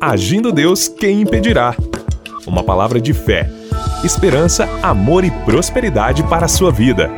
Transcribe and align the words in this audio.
Agindo 0.00 0.50
Deus, 0.50 0.88
quem 0.88 1.20
impedirá? 1.20 1.76
Uma 2.46 2.64
palavra 2.64 2.98
de 2.98 3.12
fé, 3.12 3.50
esperança, 4.02 4.66
amor 4.82 5.24
e 5.24 5.30
prosperidade 5.30 6.22
para 6.22 6.46
a 6.46 6.48
sua 6.48 6.72
vida. 6.72 7.10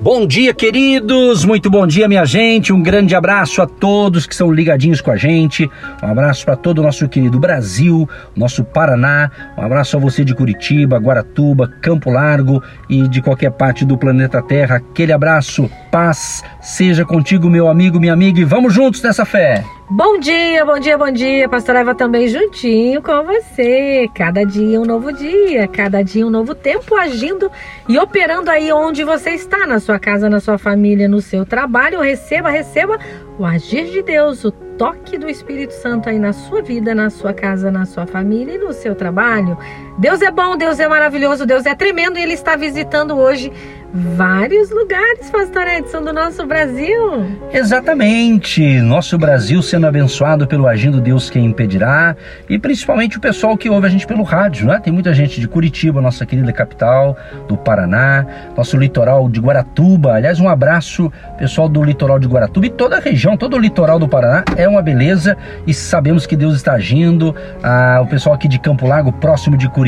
Bom 0.00 0.24
dia, 0.28 0.54
queridos! 0.54 1.44
Muito 1.44 1.68
bom 1.68 1.84
dia, 1.88 2.06
minha 2.06 2.24
gente. 2.24 2.72
Um 2.72 2.80
grande 2.80 3.16
abraço 3.16 3.60
a 3.60 3.66
todos 3.66 4.28
que 4.28 4.34
são 4.34 4.52
ligadinhos 4.52 5.00
com 5.00 5.10
a 5.10 5.16
gente. 5.16 5.68
Um 6.00 6.06
abraço 6.06 6.44
para 6.44 6.54
todo 6.54 6.78
o 6.78 6.82
nosso 6.82 7.08
querido 7.08 7.40
Brasil, 7.40 8.08
nosso 8.36 8.62
Paraná. 8.62 9.28
Um 9.58 9.62
abraço 9.62 9.96
a 9.96 10.00
você 10.00 10.24
de 10.24 10.36
Curitiba, 10.36 10.98
Guaratuba, 10.98 11.66
Campo 11.82 12.10
Largo 12.10 12.62
e 12.88 13.08
de 13.08 13.20
qualquer 13.20 13.50
parte 13.50 13.84
do 13.84 13.98
planeta 13.98 14.40
Terra. 14.40 14.76
Aquele 14.76 15.12
abraço, 15.12 15.68
paz 15.98 16.44
seja 16.60 17.04
contigo, 17.04 17.50
meu 17.50 17.66
amigo, 17.66 17.98
minha 17.98 18.12
amiga, 18.12 18.38
e 18.38 18.44
vamos 18.44 18.72
juntos 18.72 19.02
nessa 19.02 19.24
fé. 19.24 19.64
Bom 19.90 20.20
dia, 20.20 20.64
bom 20.64 20.78
dia, 20.78 20.96
bom 20.96 21.10
dia. 21.10 21.48
Pastor 21.48 21.74
Eva 21.74 21.92
também 21.92 22.28
juntinho 22.28 23.02
com 23.02 23.24
você. 23.24 24.08
Cada 24.14 24.44
dia 24.44 24.80
um 24.80 24.84
novo 24.84 25.10
dia, 25.12 25.66
cada 25.66 26.04
dia 26.04 26.24
um 26.24 26.30
novo 26.30 26.54
tempo 26.54 26.94
agindo 26.94 27.50
e 27.88 27.98
operando 27.98 28.48
aí 28.48 28.70
onde 28.70 29.02
você 29.02 29.30
está, 29.30 29.66
na 29.66 29.80
sua 29.80 29.98
casa, 29.98 30.30
na 30.30 30.38
sua 30.38 30.56
família, 30.56 31.08
no 31.08 31.20
seu 31.20 31.44
trabalho. 31.44 32.00
Receba, 32.00 32.48
receba 32.48 32.96
o 33.36 33.44
agir 33.44 33.86
de 33.86 34.00
Deus, 34.02 34.44
o 34.44 34.52
toque 34.52 35.18
do 35.18 35.28
Espírito 35.28 35.72
Santo 35.72 36.08
aí 36.08 36.18
na 36.18 36.32
sua 36.32 36.62
vida, 36.62 36.94
na 36.94 37.10
sua 37.10 37.32
casa, 37.32 37.70
na 37.72 37.84
sua 37.86 38.06
família 38.06 38.54
e 38.54 38.58
no 38.58 38.72
seu 38.72 38.94
trabalho. 38.94 39.58
Deus 39.98 40.22
é 40.22 40.30
bom, 40.30 40.56
Deus 40.56 40.78
é 40.78 40.86
maravilhoso, 40.86 41.44
Deus 41.44 41.66
é 41.66 41.74
tremendo 41.74 42.18
e 42.18 42.22
Ele 42.22 42.34
está 42.34 42.54
visitando 42.54 43.16
hoje 43.16 43.50
vários 43.92 44.70
lugares, 44.70 45.30
Pastor 45.30 45.66
Edson, 45.66 46.02
do 46.02 46.12
nosso 46.12 46.46
Brasil. 46.46 47.26
Exatamente, 47.52 48.80
nosso 48.80 49.16
Brasil 49.16 49.62
sendo 49.62 49.86
abençoado 49.86 50.46
pelo 50.46 50.66
agindo 50.66 51.00
Deus 51.00 51.30
quem 51.30 51.46
impedirá 51.46 52.14
e 52.48 52.58
principalmente 52.58 53.16
o 53.16 53.20
pessoal 53.20 53.56
que 53.56 53.70
ouve 53.70 53.86
a 53.86 53.90
gente 53.90 54.06
pelo 54.06 54.22
rádio, 54.22 54.66
né? 54.66 54.78
Tem 54.82 54.92
muita 54.92 55.14
gente 55.14 55.40
de 55.40 55.48
Curitiba, 55.48 56.02
nossa 56.02 56.26
querida 56.26 56.52
capital, 56.52 57.16
do 57.48 57.56
Paraná, 57.56 58.26
nosso 58.56 58.76
litoral 58.76 59.28
de 59.28 59.40
Guaratuba. 59.40 60.14
Aliás, 60.14 60.38
um 60.38 60.48
abraço 60.48 61.10
pessoal 61.38 61.68
do 61.68 61.82
litoral 61.82 62.18
de 62.18 62.28
Guaratuba 62.28 62.66
e 62.66 62.70
toda 62.70 62.98
a 62.98 63.00
região, 63.00 63.36
todo 63.36 63.56
o 63.56 63.58
litoral 63.58 63.98
do 63.98 64.08
Paraná 64.08 64.44
é 64.56 64.68
uma 64.68 64.82
beleza 64.82 65.36
e 65.66 65.72
sabemos 65.72 66.26
que 66.26 66.36
Deus 66.36 66.56
está 66.56 66.74
agindo. 66.74 67.34
Ah, 67.62 68.00
o 68.02 68.06
pessoal 68.06 68.34
aqui 68.34 68.46
de 68.46 68.58
Campo 68.58 68.86
Largo, 68.86 69.12
próximo 69.12 69.56
de 69.56 69.68
Curitiba, 69.68 69.87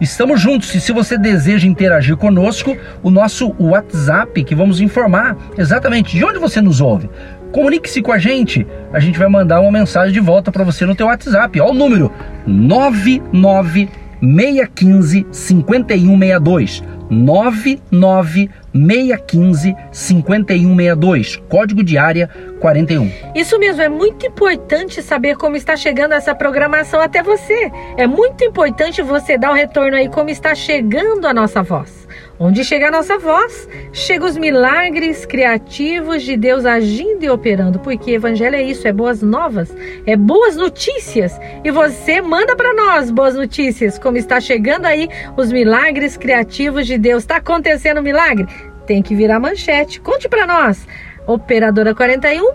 estamos 0.00 0.40
juntos. 0.40 0.74
E 0.74 0.80
se 0.80 0.92
você 0.92 1.18
deseja 1.18 1.66
interagir 1.66 2.16
conosco, 2.16 2.76
o 3.02 3.10
nosso 3.10 3.22
nosso 3.22 3.54
WhatsApp 3.58 4.44
que 4.44 4.54
vamos 4.54 4.80
informar 4.80 5.36
exatamente 5.56 6.16
de 6.16 6.24
onde 6.24 6.38
você 6.38 6.60
nos 6.60 6.80
ouve. 6.80 7.10
Comunique-se 7.50 8.00
com 8.02 8.12
a 8.12 8.18
gente. 8.18 8.64
A 8.92 9.00
gente 9.00 9.18
vai 9.18 9.28
mandar 9.28 9.60
uma 9.60 9.72
mensagem 9.72 10.12
de 10.12 10.20
volta 10.20 10.52
para 10.52 10.64
você 10.64 10.86
no 10.86 10.94
teu 10.94 11.06
WhatsApp. 11.06 11.60
Olha 11.60 11.70
o 11.70 11.74
número 11.74 12.12
99615 12.46 15.26
5162. 15.30 16.82
99615 17.12 19.76
5162, 19.92 21.36
código 21.48 21.84
de 21.84 21.98
área 21.98 22.28
41. 22.60 23.10
Isso 23.34 23.58
mesmo, 23.58 23.82
é 23.82 23.88
muito 23.88 24.24
importante 24.26 25.02
saber 25.02 25.36
como 25.36 25.56
está 25.56 25.76
chegando 25.76 26.12
essa 26.12 26.32
programação 26.34 27.00
até 27.00 27.22
você. 27.22 27.70
É 27.96 28.06
muito 28.06 28.44
importante 28.44 29.02
você 29.02 29.36
dar 29.36 29.50
o 29.50 29.54
retorno 29.54 29.96
aí 29.96 30.08
como 30.08 30.30
está 30.30 30.54
chegando 30.54 31.26
a 31.26 31.34
nossa 31.34 31.62
voz. 31.62 32.01
Onde 32.44 32.64
chega 32.64 32.88
a 32.88 32.90
nossa 32.90 33.20
voz, 33.20 33.68
chega 33.92 34.24
os 34.24 34.36
milagres 34.36 35.24
criativos 35.24 36.24
de 36.24 36.36
Deus 36.36 36.66
agindo 36.66 37.22
e 37.22 37.30
operando, 37.30 37.78
porque 37.78 38.10
evangelho 38.10 38.56
é 38.56 38.62
isso, 38.64 38.88
é 38.88 38.92
boas 38.92 39.22
novas, 39.22 39.72
é 40.04 40.16
boas 40.16 40.56
notícias. 40.56 41.40
E 41.62 41.70
você 41.70 42.20
manda 42.20 42.56
para 42.56 42.74
nós 42.74 43.12
boas 43.12 43.36
notícias, 43.36 43.96
como 43.96 44.16
está 44.16 44.40
chegando 44.40 44.86
aí 44.86 45.08
os 45.36 45.52
milagres 45.52 46.16
criativos 46.16 46.84
de 46.84 46.98
Deus. 46.98 47.22
Está 47.22 47.36
acontecendo 47.36 48.02
milagre? 48.02 48.48
Tem 48.88 49.04
que 49.04 49.14
virar 49.14 49.38
manchete. 49.38 50.00
Conte 50.00 50.28
para 50.28 50.44
nós. 50.44 50.84
Operadora 51.28 51.94
41 51.94 52.54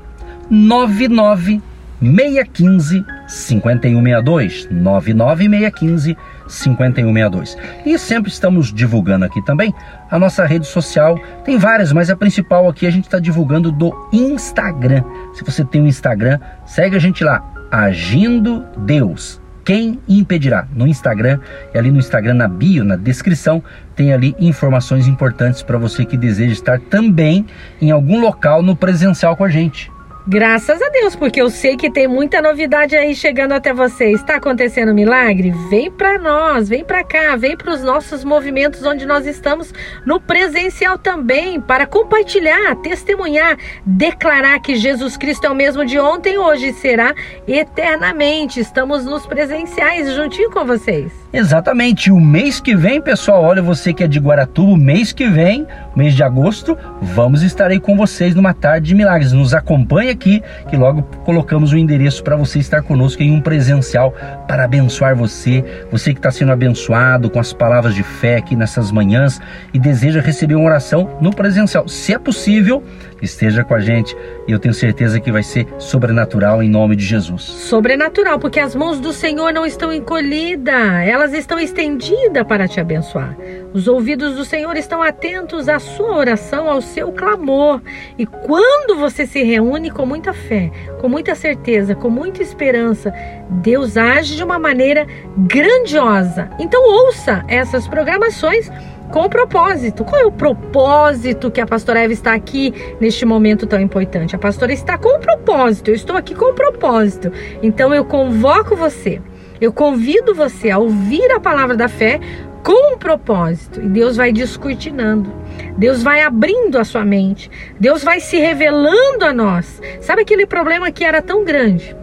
99 0.50 1.62
615 2.02 3.06
5162 3.26 4.68
99615 4.70 6.18
5162. 6.48 7.58
E 7.86 7.98
sempre 7.98 8.32
estamos 8.32 8.72
divulgando 8.74 9.26
aqui 9.26 9.44
também 9.44 9.74
a 10.10 10.18
nossa 10.18 10.46
rede 10.46 10.68
social. 10.68 11.20
Tem 11.44 11.58
várias, 11.58 11.92
mas 11.92 12.10
a 12.10 12.16
principal 12.16 12.68
aqui 12.68 12.86
a 12.86 12.92
gente 12.92 13.06
está 13.06 13.20
divulgando 13.20 13.72
do 13.72 13.94
Instagram. 14.12 15.04
Se 15.34 15.44
você 15.44 15.64
tem 15.64 15.82
um 15.82 15.88
Instagram, 15.88 16.40
segue 16.66 16.96
a 16.96 17.00
gente 17.00 17.24
lá, 17.24 17.44
Agindo 17.70 18.66
Deus. 18.78 19.42
Quem 19.66 20.00
impedirá? 20.08 20.66
No 20.74 20.88
Instagram 20.88 21.40
e 21.74 21.78
ali 21.78 21.92
no 21.92 22.00
Instagram, 22.00 22.36
na 22.36 22.48
bio, 22.48 22.86
na 22.86 22.96
descrição, 22.96 23.62
tem 23.94 24.14
ali 24.14 24.34
informações 24.40 25.08
importantes 25.08 25.62
para 25.62 25.78
você 25.78 26.06
que 26.06 26.16
deseja 26.16 26.54
estar 26.54 26.80
também 26.80 27.46
em 27.82 27.92
algum 27.92 28.22
local 28.22 28.64
no 28.64 28.78
presencial 28.78 29.36
com 29.36 29.44
a 29.44 29.50
gente. 29.50 29.92
Graças 30.30 30.82
a 30.82 30.90
Deus, 30.90 31.16
porque 31.16 31.42
eu 31.42 31.50
sei 31.50 31.78
que 31.78 31.90
tem 31.90 32.06
muita 32.06 32.42
novidade 32.42 32.98
aí 32.98 33.16
chegando 33.16 33.54
até 33.54 33.74
você. 33.74 34.12
Está 34.12 34.36
acontecendo 34.36 34.92
um 34.92 34.94
milagre? 34.94 35.52
Vem 35.70 35.90
para 35.90 36.20
nós, 36.20 36.68
vem 36.68 36.84
para 36.84 37.02
cá, 37.02 37.38
vem 37.38 37.56
para 37.56 37.74
os 37.74 37.82
nossos 37.82 38.26
movimentos 38.26 38.84
onde 38.84 39.06
nós 39.06 39.26
estamos 39.26 39.74
no 40.06 40.20
presencial 40.20 40.98
também, 40.98 41.62
para 41.62 41.86
compartilhar, 41.86 42.76
testemunhar, 42.82 43.58
declarar 43.86 44.60
que 44.60 44.76
Jesus 44.76 45.16
Cristo 45.16 45.46
é 45.46 45.50
o 45.50 45.56
mesmo 45.56 45.86
de 45.86 45.98
ontem, 45.98 46.38
hoje 46.38 46.68
e 46.68 46.74
será 46.74 47.16
eternamente. 47.48 48.60
Estamos 48.60 49.06
nos 49.06 49.26
presenciais 49.26 50.14
juntinho 50.14 50.52
com 50.52 50.66
vocês. 50.66 51.27
Exatamente. 51.32 52.10
O 52.10 52.20
mês 52.20 52.62
que 52.62 52.76
vem, 52.76 53.02
pessoal, 53.02 53.44
olha 53.44 53.62
você 53.62 53.94
que 53.94 54.04
é 54.04 54.08
de 54.08 54.18
Guaratuba, 54.18 54.78
mês 54.78 55.12
que 55.12 55.28
vem, 55.28 55.68
mês 55.96 56.16
de 56.16 56.24
agosto, 56.24 56.78
vamos 57.02 57.44
estar 57.44 57.70
aí 57.70 57.80
com 57.80 57.98
vocês 57.98 58.34
numa 58.34 58.54
tarde 58.54 58.88
de 58.88 58.96
milagres. 58.96 59.34
Nos 59.34 59.54
acompanhe 59.54 60.10
aqui, 60.10 60.42
que 60.70 60.78
logo 60.78 61.04
colocamos 61.26 61.74
o 61.74 61.78
endereço 61.78 62.24
para 62.24 62.38
você 62.38 62.60
estar 62.60 62.82
conosco 62.82 63.22
em 63.22 63.32
um 63.32 63.42
presencial 63.42 64.14
para 64.48 64.64
abençoar 64.64 65.16
você, 65.16 65.64
você 65.92 66.14
que 66.14 66.20
está 66.20 66.32
sendo 66.32 66.54
abençoado 66.54 67.30
com 67.30 67.40
as 67.40 67.52
palavras 67.52 67.94
de 67.94 68.04
fé 68.04 68.38
aqui 68.38 68.56
nessas 68.56 68.90
manhãs 68.90 69.42
e 69.74 69.80
deseja 69.80 70.22
receber 70.22 70.56
uma 70.56 70.66
oração 70.66 71.18
no 71.20 71.32
presencial. 71.32 71.90
Se 71.90 72.14
é 72.14 72.20
possível, 72.20 72.82
esteja 73.22 73.64
com 73.64 73.74
a 73.74 73.80
gente 73.80 74.16
e 74.48 74.52
eu 74.52 74.60
tenho 74.60 74.74
certeza 74.74 75.20
que 75.20 75.32
vai 75.32 75.44
ser 75.44 75.68
sobrenatural 75.78 76.62
em 76.62 76.70
nome 76.70 76.96
de 76.96 77.06
Jesus. 77.06 77.44
Sobrenatural, 77.44 78.40
porque 78.40 78.60
as 78.60 78.76
mãos 78.76 79.00
do 79.00 79.14
Senhor 79.14 79.52
não 79.52 79.66
estão 79.66 79.92
encolhidas, 79.92 80.74
elas 81.06 81.34
estão 81.34 81.60
estendidas 81.60 82.46
para 82.48 82.68
te 82.68 82.80
abençoar. 82.80 83.36
Os 83.74 83.88
ouvidos 83.88 84.36
do 84.36 84.46
Senhor 84.46 84.76
estão 84.76 85.02
atentos 85.02 85.70
à 85.70 85.80
sua 85.80 86.16
oração, 86.16 86.70
ao 86.70 86.82
seu 86.82 87.12
clamor. 87.12 87.82
E 88.18 88.26
quando 88.26 88.98
você 88.98 89.26
se 89.26 89.44
reúne 89.44 89.92
com 89.92 90.06
muita 90.06 90.34
fé, 90.34 90.72
com 91.00 91.10
muita 91.10 91.36
certeza, 91.36 91.96
com 91.96 92.10
muita 92.10 92.42
esperança, 92.42 93.14
Deus 93.50 93.98
age 93.98 94.36
de 94.36 94.44
uma 94.44 94.60
maneira 94.60 95.06
grandiosa. 95.38 96.50
Então 96.60 96.82
ouça 96.84 97.44
essas 97.48 97.88
programações 97.88 98.70
com 99.12 99.30
propósito. 99.30 100.04
Qual 100.04 100.22
é 100.22 100.26
o 100.26 100.32
propósito 100.32 101.52
que 101.52 101.62
a 101.62 101.66
pastora 101.66 102.02
Eva 102.02 102.14
está 102.14 102.34
aqui 102.34 102.74
neste 103.00 103.26
momento 103.26 103.66
tão 103.66 103.80
importante? 103.80 104.36
A 104.36 104.40
pastora 104.40 104.74
está 104.74 104.98
com 104.98 105.18
um 105.18 105.20
propósito, 105.20 105.90
eu 105.90 105.96
estou 105.96 106.16
aqui 106.16 106.36
com 106.36 106.52
um 106.52 106.56
propósito. 106.56 107.32
Então 107.62 107.94
eu 107.94 108.06
convoco 108.06 108.76
você, 108.76 109.22
eu 109.60 109.72
convido 109.72 110.36
você 110.36 110.70
a 110.70 110.78
ouvir 110.78 111.32
a 111.32 111.40
palavra 111.40 111.76
da 111.76 111.88
fé 111.88 112.20
com 112.64 112.96
um 112.96 112.98
propósito. 112.98 113.82
E 113.82 113.88
Deus 113.88 114.18
vai 114.18 114.34
descortinando. 114.34 115.32
Deus 115.78 116.04
vai 116.04 116.22
abrindo 116.22 116.78
a 116.78 116.84
sua 116.84 117.06
mente. 117.06 117.50
Deus 117.80 118.04
vai 118.04 118.20
se 118.20 118.38
revelando 118.38 119.24
a 119.24 119.34
nós. 119.34 119.82
Sabe 120.02 120.24
aquele 120.24 120.46
problema 120.46 120.92
que 120.92 121.06
era 121.06 121.22
tão 121.22 121.46
grande? 121.46 121.96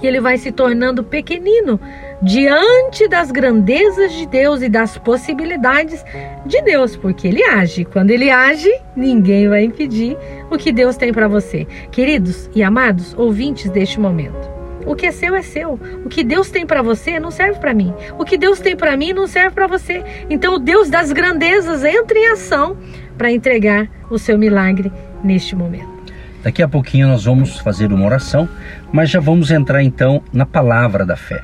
Que 0.00 0.06
ele 0.06 0.18
vai 0.18 0.38
se 0.38 0.50
tornando 0.50 1.04
pequenino 1.04 1.78
diante 2.22 3.08
das 3.08 3.30
grandezas 3.30 4.12
de 4.12 4.26
Deus 4.26 4.62
e 4.62 4.68
das 4.68 4.96
possibilidades 4.96 6.04
de 6.46 6.62
Deus, 6.62 6.96
porque 6.96 7.26
ele 7.26 7.42
age. 7.42 7.84
Quando 7.84 8.10
ele 8.10 8.30
age, 8.30 8.70
ninguém 8.96 9.48
vai 9.48 9.64
impedir 9.64 10.16
o 10.50 10.56
que 10.56 10.72
Deus 10.72 10.96
tem 10.96 11.12
para 11.12 11.26
você. 11.26 11.66
Queridos 11.90 12.48
e 12.54 12.62
amados 12.62 13.14
ouvintes 13.18 13.68
deste 13.70 13.98
momento, 13.98 14.50
o 14.86 14.94
que 14.94 15.06
é 15.06 15.12
seu 15.12 15.34
é 15.34 15.42
seu. 15.42 15.78
O 16.04 16.08
que 16.08 16.24
Deus 16.24 16.50
tem 16.50 16.66
para 16.66 16.82
você 16.82 17.18
não 17.18 17.30
serve 17.30 17.58
para 17.58 17.74
mim. 17.74 17.92
O 18.18 18.24
que 18.24 18.36
Deus 18.36 18.60
tem 18.60 18.76
para 18.76 18.96
mim 18.96 19.12
não 19.12 19.26
serve 19.26 19.50
para 19.50 19.66
você. 19.66 20.02
Então 20.28 20.54
o 20.54 20.58
Deus 20.58 20.90
das 20.90 21.12
grandezas 21.12 21.84
entra 21.84 22.18
em 22.18 22.28
ação 22.28 22.76
para 23.16 23.30
entregar 23.30 23.88
o 24.10 24.18
seu 24.18 24.38
milagre 24.38 24.92
neste 25.22 25.54
momento. 25.54 25.92
Daqui 26.42 26.62
a 26.62 26.68
pouquinho 26.68 27.06
nós 27.06 27.24
vamos 27.24 27.58
fazer 27.60 27.92
uma 27.92 28.04
oração, 28.04 28.48
mas 28.92 29.08
já 29.08 29.20
vamos 29.20 29.52
entrar 29.52 29.82
então 29.82 30.22
na 30.32 30.44
palavra 30.44 31.06
da 31.06 31.16
fé. 31.16 31.40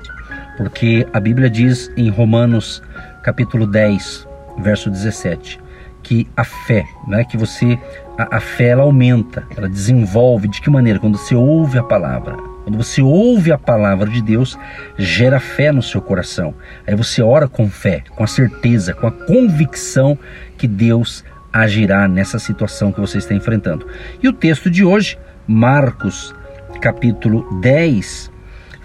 Porque 0.58 1.06
a 1.12 1.20
Bíblia 1.20 1.48
diz 1.48 1.88
em 1.96 2.10
Romanos 2.10 2.82
capítulo 3.22 3.64
10, 3.64 4.26
verso 4.58 4.90
17, 4.90 5.60
que 6.02 6.26
a 6.36 6.42
fé, 6.42 6.84
né, 7.06 7.24
que 7.24 7.36
você 7.36 7.78
a, 8.18 8.38
a 8.38 8.40
fé 8.40 8.70
ela 8.70 8.82
aumenta, 8.82 9.46
ela 9.56 9.68
desenvolve 9.68 10.48
de 10.48 10.60
que 10.60 10.68
maneira 10.68 10.98
quando 10.98 11.16
você 11.16 11.36
ouve 11.36 11.78
a 11.78 11.82
palavra, 11.84 12.36
Quando 12.64 12.76
você 12.76 13.00
ouve 13.00 13.52
a 13.52 13.56
palavra 13.56 14.10
de 14.10 14.20
Deus, 14.20 14.58
gera 14.98 15.38
fé 15.38 15.70
no 15.70 15.80
seu 15.80 16.02
coração. 16.02 16.52
Aí 16.84 16.94
você 16.96 17.22
ora 17.22 17.46
com 17.46 17.70
fé, 17.70 18.02
com 18.16 18.24
a 18.24 18.26
certeza, 18.26 18.92
com 18.92 19.06
a 19.06 19.12
convicção 19.12 20.18
que 20.58 20.66
Deus 20.66 21.24
agirá 21.52 22.08
nessa 22.08 22.40
situação 22.40 22.90
que 22.90 23.00
você 23.00 23.18
está 23.18 23.32
enfrentando. 23.32 23.86
E 24.20 24.28
o 24.28 24.32
texto 24.32 24.68
de 24.68 24.84
hoje, 24.84 25.16
Marcos, 25.46 26.34
capítulo 26.80 27.60
10, 27.60 28.30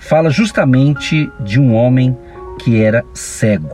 fala 0.04 0.30
justamente 0.30 1.32
de 1.40 1.60
um 1.60 1.74
homem 1.74 2.18
que 2.60 2.82
era 2.82 3.04
cego. 3.14 3.74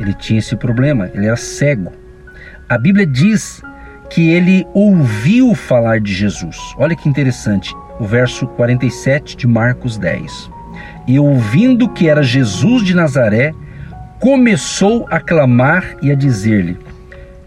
Ele 0.00 0.12
tinha 0.12 0.40
esse 0.40 0.56
problema, 0.56 1.10
ele 1.14 1.26
era 1.26 1.36
cego. 1.36 1.92
A 2.68 2.76
Bíblia 2.76 3.06
diz 3.06 3.62
que 4.10 4.30
ele 4.30 4.66
ouviu 4.74 5.54
falar 5.54 6.00
de 6.00 6.12
Jesus. 6.12 6.56
Olha 6.76 6.96
que 6.96 7.08
interessante 7.08 7.74
o 8.00 8.04
verso 8.04 8.46
47 8.48 9.36
de 9.36 9.46
Marcos 9.46 9.96
10. 9.96 10.50
E 11.06 11.18
ouvindo 11.18 11.88
que 11.88 12.08
era 12.08 12.22
Jesus 12.22 12.82
de 12.82 12.94
Nazaré, 12.94 13.52
começou 14.20 15.06
a 15.08 15.20
clamar 15.20 15.96
e 16.02 16.10
a 16.10 16.14
dizer-lhe: 16.16 16.76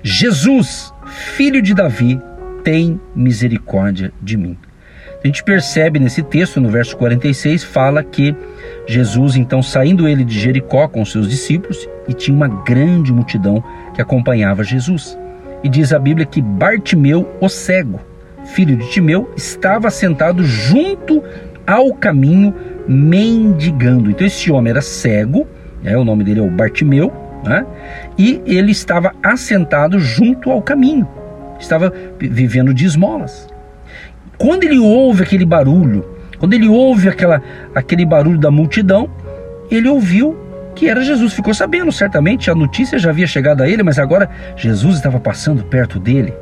Jesus, 0.01 0.93
filho 1.35 1.61
de 1.61 1.73
Davi, 1.73 2.21
tem 2.63 2.99
misericórdia 3.13 4.13
de 4.21 4.37
mim. 4.37 4.57
A 5.27 5.29
gente 5.29 5.43
percebe 5.43 5.99
nesse 5.99 6.23
texto, 6.23 6.61
no 6.61 6.69
verso 6.69 6.95
46, 6.95 7.61
fala 7.61 8.01
que 8.01 8.33
Jesus, 8.87 9.35
então, 9.35 9.61
saindo 9.61 10.07
ele 10.07 10.23
de 10.23 10.39
Jericó 10.39 10.87
com 10.87 11.03
seus 11.03 11.29
discípulos, 11.29 11.85
e 12.07 12.13
tinha 12.13 12.33
uma 12.33 12.47
grande 12.47 13.11
multidão 13.11 13.61
que 13.93 14.01
acompanhava 14.01 14.63
Jesus. 14.63 15.19
E 15.61 15.67
diz 15.67 15.91
a 15.91 15.99
Bíblia 15.99 16.25
que 16.25 16.41
Bartimeu, 16.41 17.29
o 17.41 17.49
cego, 17.49 17.99
filho 18.45 18.77
de 18.77 18.89
Timeu, 18.89 19.29
estava 19.35 19.89
sentado 19.89 20.45
junto 20.45 21.21
ao 21.67 21.93
caminho, 21.93 22.55
mendigando. 22.87 24.09
Então, 24.09 24.25
esse 24.25 24.49
homem 24.49 24.71
era 24.71 24.81
cego, 24.81 25.45
é, 25.83 25.97
o 25.97 26.05
nome 26.05 26.23
dele 26.23 26.39
é 26.39 26.43
o 26.43 26.49
Bartimeu, 26.49 27.11
né? 27.43 27.65
e 28.17 28.41
ele 28.45 28.71
estava 28.71 29.11
assentado 29.21 29.99
junto 29.99 30.49
ao 30.49 30.61
caminho, 30.61 31.05
estava 31.59 31.91
vivendo 32.17 32.73
de 32.73 32.85
esmolas. 32.85 33.46
Quando 34.37 34.63
ele 34.63 34.77
ouve 34.77 35.23
aquele 35.23 35.45
barulho, 35.45 36.05
quando 36.37 36.53
ele 36.53 36.67
ouve 36.67 37.09
aquela, 37.09 37.41
aquele 37.73 38.05
barulho 38.05 38.37
da 38.37 38.51
multidão, 38.51 39.09
ele 39.71 39.87
ouviu 39.87 40.37
que 40.75 40.87
era 40.87 41.03
Jesus. 41.03 41.33
Ficou 41.33 41.53
sabendo, 41.53 41.91
certamente, 41.91 42.51
a 42.51 42.55
notícia 42.55 42.99
já 42.99 43.09
havia 43.09 43.25
chegado 43.25 43.63
a 43.63 43.69
ele, 43.69 43.81
mas 43.81 43.97
agora 43.97 44.29
Jesus 44.55 44.97
estava 44.97 45.19
passando 45.19 45.63
perto 45.63 45.99
dele. 45.99 46.33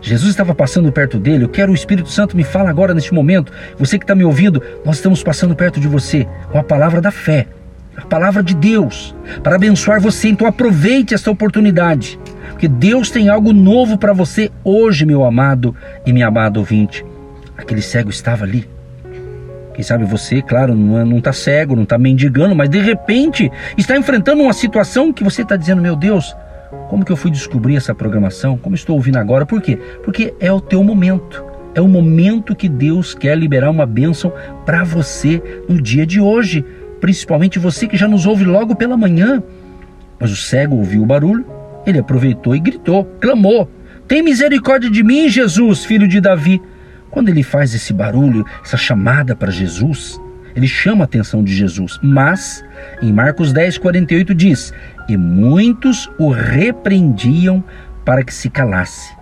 Jesus 0.00 0.30
estava 0.30 0.54
passando 0.54 0.90
perto 0.92 1.18
dele. 1.18 1.44
Eu 1.44 1.48
quero 1.48 1.72
o 1.72 1.74
Espírito 1.74 2.08
Santo 2.08 2.36
me 2.36 2.44
fala 2.44 2.70
agora 2.70 2.94
neste 2.94 3.12
momento. 3.12 3.52
Você 3.78 3.98
que 3.98 4.04
está 4.04 4.14
me 4.14 4.24
ouvindo, 4.24 4.62
nós 4.84 4.96
estamos 4.96 5.22
passando 5.22 5.54
perto 5.54 5.80
de 5.80 5.88
você 5.88 6.26
com 6.50 6.58
a 6.58 6.62
palavra 6.62 7.00
da 7.00 7.10
fé, 7.10 7.46
a 7.96 8.02
palavra 8.02 8.42
de 8.42 8.54
Deus, 8.54 9.14
para 9.42 9.56
abençoar 9.56 10.00
você. 10.00 10.28
Então 10.28 10.46
aproveite 10.46 11.12
essa 11.12 11.30
oportunidade, 11.30 12.18
porque 12.50 12.68
Deus 12.68 13.10
tem 13.10 13.28
algo 13.28 13.52
novo 13.52 13.98
para 13.98 14.12
você 14.12 14.50
hoje, 14.62 15.04
meu 15.04 15.24
amado 15.24 15.74
e 16.06 16.12
minha 16.12 16.28
amada 16.28 16.58
ouvinte. 16.58 17.04
Aquele 17.64 17.80
cego 17.80 18.10
estava 18.10 18.44
ali. 18.44 18.68
Quem 19.72 19.82
sabe 19.82 20.04
você, 20.04 20.42
claro, 20.42 20.74
não 20.74 21.16
está 21.16 21.30
é, 21.30 21.32
cego, 21.32 21.74
não 21.74 21.84
está 21.84 21.96
mendigando, 21.96 22.54
mas 22.54 22.68
de 22.68 22.78
repente 22.78 23.50
está 23.76 23.96
enfrentando 23.96 24.42
uma 24.42 24.52
situação 24.52 25.10
que 25.10 25.24
você 25.24 25.40
está 25.40 25.56
dizendo: 25.56 25.80
Meu 25.80 25.96
Deus, 25.96 26.36
como 26.90 27.02
que 27.06 27.10
eu 27.10 27.16
fui 27.16 27.30
descobrir 27.30 27.76
essa 27.76 27.94
programação? 27.94 28.58
Como 28.58 28.76
estou 28.76 28.96
ouvindo 28.96 29.16
agora? 29.16 29.46
Por 29.46 29.62
quê? 29.62 29.78
Porque 30.04 30.34
é 30.38 30.52
o 30.52 30.60
teu 30.60 30.84
momento. 30.84 31.42
É 31.74 31.80
o 31.80 31.88
momento 31.88 32.54
que 32.54 32.68
Deus 32.68 33.14
quer 33.14 33.36
liberar 33.36 33.70
uma 33.70 33.86
bênção 33.86 34.30
para 34.66 34.84
você 34.84 35.42
no 35.66 35.80
dia 35.80 36.04
de 36.04 36.20
hoje. 36.20 36.62
Principalmente 37.00 37.58
você 37.58 37.88
que 37.88 37.96
já 37.96 38.06
nos 38.06 38.26
ouve 38.26 38.44
logo 38.44 38.76
pela 38.76 38.96
manhã. 38.96 39.42
Mas 40.20 40.30
o 40.30 40.36
cego 40.36 40.76
ouviu 40.76 41.02
o 41.02 41.06
barulho, 41.06 41.46
ele 41.86 41.98
aproveitou 41.98 42.54
e 42.54 42.60
gritou, 42.60 43.06
clamou: 43.18 43.70
Tem 44.06 44.22
misericórdia 44.22 44.90
de 44.90 45.02
mim, 45.02 45.30
Jesus, 45.30 45.82
filho 45.86 46.06
de 46.06 46.20
Davi. 46.20 46.60
Quando 47.14 47.28
ele 47.28 47.44
faz 47.44 47.72
esse 47.76 47.92
barulho, 47.92 48.44
essa 48.60 48.76
chamada 48.76 49.36
para 49.36 49.48
Jesus, 49.48 50.20
ele 50.56 50.66
chama 50.66 51.02
a 51.02 51.06
atenção 51.06 51.44
de 51.44 51.54
Jesus. 51.54 51.96
Mas, 52.02 52.64
em 53.00 53.12
Marcos 53.12 53.52
10, 53.52 53.78
48 53.78 54.34
diz: 54.34 54.74
E 55.08 55.16
muitos 55.16 56.10
o 56.18 56.30
repreendiam 56.30 57.62
para 58.04 58.24
que 58.24 58.34
se 58.34 58.50
calasse. 58.50 59.14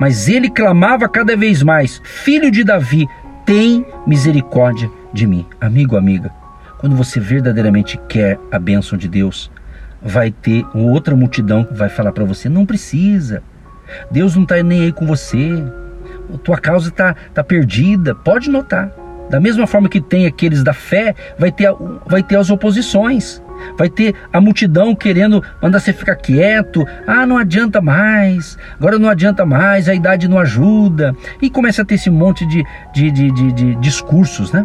Mas 0.00 0.28
ele 0.28 0.50
clamava 0.50 1.08
cada 1.08 1.36
vez 1.36 1.62
mais: 1.62 2.02
Filho 2.02 2.50
de 2.50 2.64
Davi, 2.64 3.06
tem 3.44 3.86
misericórdia 4.04 4.90
de 5.12 5.24
mim. 5.24 5.46
Amigo, 5.60 5.96
amiga, 5.96 6.32
quando 6.78 6.96
você 6.96 7.20
verdadeiramente 7.20 7.96
quer 8.08 8.40
a 8.50 8.58
bênção 8.58 8.98
de 8.98 9.06
Deus, 9.06 9.52
vai 10.02 10.32
ter 10.32 10.66
outra 10.74 11.14
multidão 11.14 11.62
que 11.62 11.74
vai 11.74 11.88
falar 11.88 12.10
para 12.10 12.24
você: 12.24 12.48
Não 12.48 12.66
precisa. 12.66 13.40
Deus 14.10 14.34
não 14.34 14.42
está 14.42 14.60
nem 14.64 14.82
aí 14.82 14.92
com 14.92 15.06
você. 15.06 15.62
Tua 16.42 16.58
causa 16.58 16.88
está 16.88 17.14
tá 17.32 17.42
perdida. 17.42 18.14
Pode 18.14 18.50
notar. 18.50 18.90
Da 19.28 19.40
mesma 19.40 19.66
forma 19.66 19.88
que 19.88 20.00
tem 20.00 20.26
aqueles 20.26 20.62
da 20.62 20.72
fé, 20.72 21.14
vai 21.38 21.50
ter, 21.50 21.68
vai 22.06 22.22
ter 22.22 22.36
as 22.36 22.50
oposições. 22.50 23.42
Vai 23.76 23.88
ter 23.88 24.14
a 24.32 24.40
multidão 24.40 24.94
querendo 24.94 25.42
mandar 25.62 25.80
você 25.80 25.92
ficar 25.92 26.14
quieto. 26.16 26.86
Ah, 27.06 27.26
não 27.26 27.38
adianta 27.38 27.80
mais. 27.80 28.56
Agora 28.78 28.98
não 28.98 29.08
adianta 29.08 29.44
mais, 29.44 29.88
a 29.88 29.94
idade 29.94 30.28
não 30.28 30.38
ajuda. 30.38 31.14
E 31.40 31.50
começa 31.50 31.82
a 31.82 31.84
ter 31.84 31.94
esse 31.94 32.10
monte 32.10 32.46
de, 32.46 32.64
de, 32.94 33.10
de, 33.10 33.32
de, 33.32 33.52
de 33.52 33.74
discursos, 33.76 34.52
né? 34.52 34.64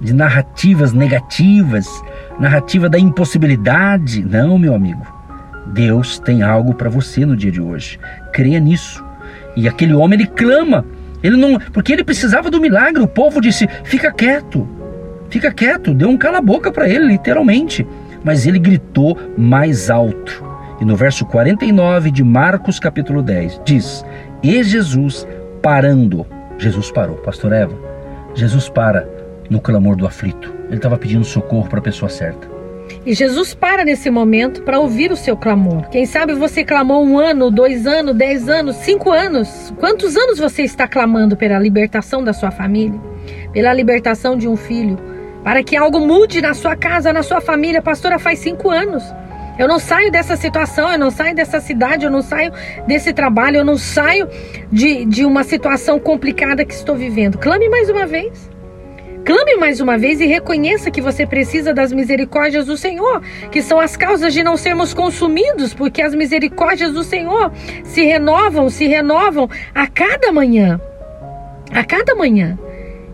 De 0.00 0.14
narrativas 0.14 0.92
negativas, 0.94 1.86
narrativa 2.38 2.88
da 2.88 2.98
impossibilidade. 2.98 4.24
Não, 4.24 4.58
meu 4.58 4.74
amigo. 4.74 5.06
Deus 5.66 6.18
tem 6.18 6.42
algo 6.42 6.74
para 6.74 6.88
você 6.88 7.24
no 7.24 7.36
dia 7.36 7.52
de 7.52 7.60
hoje. 7.60 8.00
Creia 8.32 8.58
nisso. 8.58 9.04
E 9.54 9.68
aquele 9.68 9.92
homem 9.92 10.18
ele 10.18 10.28
clama 10.28 10.84
ele 11.22 11.36
não, 11.36 11.58
porque 11.72 11.92
ele 11.92 12.04
precisava 12.04 12.50
do 12.50 12.60
milagre. 12.60 13.02
O 13.02 13.08
povo 13.08 13.40
disse: 13.40 13.68
"Fica 13.84 14.12
quieto. 14.12 14.68
Fica 15.28 15.52
quieto". 15.52 15.94
Deu 15.94 16.08
um 16.08 16.16
cala-boca 16.16 16.72
para 16.72 16.88
ele, 16.88 17.06
literalmente. 17.06 17.86
Mas 18.24 18.46
ele 18.46 18.58
gritou 18.58 19.18
mais 19.36 19.90
alto. 19.90 20.44
E 20.80 20.84
no 20.84 20.96
verso 20.96 21.26
49 21.26 22.10
de 22.10 22.24
Marcos 22.24 22.78
capítulo 22.78 23.22
10 23.22 23.60
diz: 23.64 24.04
"E 24.42 24.62
Jesus 24.62 25.26
parando, 25.62 26.26
Jesus 26.58 26.90
parou, 26.90 27.16
pastor 27.16 27.52
Eva. 27.52 27.74
Jesus 28.34 28.68
para 28.68 29.08
no 29.50 29.60
clamor 29.60 29.96
do 29.96 30.06
aflito. 30.06 30.54
Ele 30.68 30.76
estava 30.76 30.96
pedindo 30.96 31.24
socorro 31.24 31.68
para 31.68 31.80
a 31.80 31.82
pessoa 31.82 32.08
certa. 32.08 32.59
E 33.04 33.14
Jesus 33.14 33.54
para 33.54 33.84
nesse 33.84 34.10
momento 34.10 34.62
para 34.62 34.78
ouvir 34.78 35.10
o 35.10 35.16
seu 35.16 35.36
clamor. 35.36 35.88
Quem 35.88 36.06
sabe 36.06 36.34
você 36.34 36.64
clamou 36.64 37.04
um 37.04 37.18
ano, 37.18 37.50
dois 37.50 37.86
anos, 37.86 38.14
dez 38.14 38.48
anos, 38.48 38.76
cinco 38.76 39.10
anos. 39.10 39.72
Quantos 39.78 40.16
anos 40.16 40.38
você 40.38 40.62
está 40.62 40.86
clamando 40.86 41.36
pela 41.36 41.58
libertação 41.58 42.22
da 42.22 42.32
sua 42.32 42.50
família? 42.50 43.00
Pela 43.52 43.72
libertação 43.72 44.36
de 44.36 44.46
um 44.48 44.56
filho? 44.56 44.98
Para 45.42 45.62
que 45.62 45.76
algo 45.76 46.00
mude 46.00 46.40
na 46.40 46.54
sua 46.54 46.76
casa, 46.76 47.12
na 47.12 47.22
sua 47.22 47.40
família? 47.40 47.80
Pastora, 47.80 48.18
faz 48.18 48.38
cinco 48.40 48.68
anos. 48.68 49.02
Eu 49.58 49.68
não 49.68 49.78
saio 49.78 50.10
dessa 50.10 50.36
situação, 50.36 50.90
eu 50.90 50.98
não 50.98 51.10
saio 51.10 51.34
dessa 51.34 51.60
cidade, 51.60 52.04
eu 52.04 52.10
não 52.10 52.22
saio 52.22 52.50
desse 52.86 53.12
trabalho, 53.12 53.58
eu 53.58 53.64
não 53.64 53.76
saio 53.76 54.26
de, 54.72 55.04
de 55.04 55.24
uma 55.24 55.44
situação 55.44 55.98
complicada 55.98 56.64
que 56.64 56.72
estou 56.72 56.96
vivendo. 56.96 57.36
Clame 57.36 57.68
mais 57.68 57.90
uma 57.90 58.06
vez. 58.06 58.50
Clame 59.24 59.56
mais 59.56 59.80
uma 59.80 59.98
vez 59.98 60.20
e 60.20 60.26
reconheça 60.26 60.90
que 60.90 61.00
você 61.00 61.26
precisa 61.26 61.74
das 61.74 61.92
misericórdias 61.92 62.66
do 62.66 62.76
Senhor, 62.76 63.22
que 63.50 63.60
são 63.62 63.78
as 63.78 63.96
causas 63.96 64.32
de 64.32 64.42
não 64.42 64.56
sermos 64.56 64.94
consumidos, 64.94 65.74
porque 65.74 66.00
as 66.00 66.14
misericórdias 66.14 66.92
do 66.92 67.04
Senhor 67.04 67.52
se 67.84 68.04
renovam, 68.04 68.70
se 68.70 68.86
renovam 68.86 69.48
a 69.74 69.86
cada 69.86 70.32
manhã. 70.32 70.80
A 71.72 71.84
cada 71.84 72.14
manhã. 72.14 72.58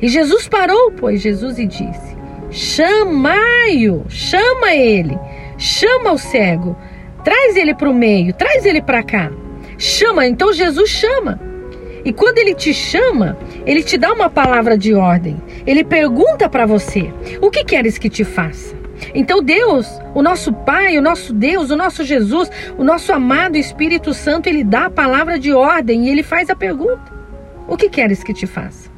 E 0.01 0.09
Jesus 0.09 0.49
parou, 0.49 0.93
pois 0.93 1.21
Jesus 1.21 1.59
e 1.59 1.67
disse: 1.67 2.17
Chamai-o, 2.51 4.05
chama 4.09 4.75
ele, 4.75 5.19
chama 5.59 6.13
o 6.13 6.19
cego, 6.19 6.77
traz 7.25 7.57
ele 7.57 7.75
para 7.75 7.91
o 7.91 7.95
meio, 7.95 8.33
traz 8.33 8.65
ele 8.65 8.81
para 8.81 9.03
cá. 9.03 9.31
Chama, 9.79 10.27
então 10.27 10.53
Jesus 10.53 10.89
chama. 10.89 11.56
E 12.07 12.13
quando 12.13 12.39
ele 12.39 12.55
te 12.55 12.73
chama, 12.73 13.37
ele 13.67 13.83
te 13.83 13.99
dá 13.99 14.13
uma 14.13 14.31
palavra 14.31 14.79
de 14.79 14.95
ordem. 14.95 15.37
Ele 15.67 15.83
pergunta 15.83 16.49
para 16.49 16.65
você: 16.65 17.13
O 17.43 17.51
que 17.51 17.65
queres 17.65 17.99
que 17.99 18.09
te 18.09 18.23
faça? 18.23 18.77
Então 19.13 19.43
Deus, 19.43 20.01
o 20.15 20.23
nosso 20.23 20.53
Pai, 20.53 20.97
o 20.97 21.03
nosso 21.03 21.33
Deus, 21.33 21.69
o 21.73 21.77
nosso 21.77 22.05
Jesus, 22.05 22.49
o 22.79 22.85
nosso 22.85 23.13
amado 23.13 23.57
Espírito 23.57 24.15
Santo, 24.15 24.47
ele 24.49 24.63
dá 24.63 24.87
a 24.87 24.91
palavra 24.91 25.37
de 25.37 25.53
ordem 25.53 26.07
e 26.07 26.09
ele 26.09 26.23
faz 26.23 26.49
a 26.49 26.55
pergunta: 26.55 27.13
O 27.67 27.77
que 27.77 27.89
queres 27.89 28.23
que 28.23 28.33
te 28.33 28.47
faça? 28.47 28.89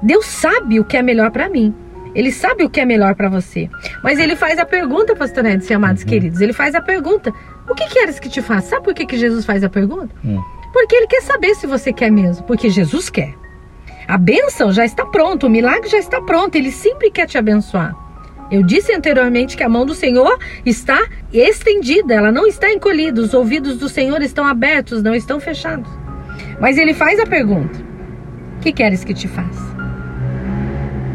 Deus 0.00 0.26
sabe 0.26 0.78
o 0.78 0.84
que 0.84 0.96
é 0.96 1.02
melhor 1.02 1.32
para 1.32 1.48
mim. 1.48 1.74
Ele 2.14 2.30
sabe 2.30 2.62
o 2.62 2.70
que 2.70 2.80
é 2.80 2.84
melhor 2.84 3.16
para 3.16 3.28
você. 3.28 3.68
Mas 4.00 4.20
ele 4.20 4.36
faz 4.36 4.60
a 4.60 4.64
pergunta, 4.64 5.16
pastor 5.16 5.44
Edson, 5.44 5.74
amados 5.74 6.02
uhum. 6.02 6.08
queridos. 6.08 6.40
Ele 6.40 6.52
faz 6.52 6.76
a 6.76 6.80
pergunta: 6.80 7.32
O 7.68 7.74
que 7.74 7.88
queres 7.88 8.20
que 8.20 8.28
te 8.28 8.40
faça? 8.40 8.68
Sabe 8.68 8.84
por 8.84 8.94
que, 8.94 9.04
que 9.04 9.18
Jesus 9.18 9.44
faz 9.44 9.64
a 9.64 9.68
pergunta? 9.68 10.14
Uhum. 10.22 10.40
Porque 10.76 10.94
ele 10.94 11.06
quer 11.06 11.22
saber 11.22 11.54
se 11.54 11.66
você 11.66 11.90
quer 11.90 12.12
mesmo, 12.12 12.44
porque 12.44 12.68
Jesus 12.68 13.08
quer. 13.08 13.34
A 14.06 14.18
bênção 14.18 14.70
já 14.70 14.84
está 14.84 15.06
pronta, 15.06 15.46
o 15.46 15.50
milagre 15.50 15.88
já 15.88 15.96
está 15.96 16.20
pronto, 16.20 16.54
ele 16.54 16.70
sempre 16.70 17.10
quer 17.10 17.26
te 17.26 17.38
abençoar. 17.38 17.96
Eu 18.50 18.62
disse 18.62 18.92
anteriormente 18.92 19.56
que 19.56 19.62
a 19.62 19.70
mão 19.70 19.86
do 19.86 19.94
Senhor 19.94 20.38
está 20.66 21.02
estendida, 21.32 22.12
ela 22.12 22.30
não 22.30 22.46
está 22.46 22.70
encolhida, 22.70 23.22
os 23.22 23.32
ouvidos 23.32 23.78
do 23.78 23.88
Senhor 23.88 24.20
estão 24.20 24.44
abertos, 24.44 25.02
não 25.02 25.14
estão 25.14 25.40
fechados. 25.40 25.90
Mas 26.60 26.76
ele 26.76 26.92
faz 26.92 27.18
a 27.18 27.24
pergunta: 27.24 27.80
Que 28.60 28.70
queres 28.70 29.02
que 29.02 29.14
te 29.14 29.26
faça? 29.28 29.74